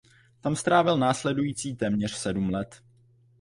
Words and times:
Tam 0.41 0.55
strávil 0.55 0.97
následující 0.97 1.75
téměř 1.75 2.11
sedm 2.13 2.49
let. 2.49 2.81